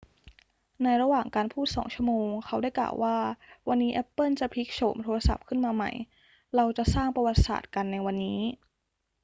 [0.83, 3.17] ในระหว่างการพูด 2 ชั่วโมง เขาได้กล่าวว่า
[3.67, 5.91] วันนี้แอปเปิลจะพลิกโฉมโทรศัพท์ขึ้นมาใหม่
[6.55, 8.39] เราจะสร้างประวัติศาสตร์กันในวันนี้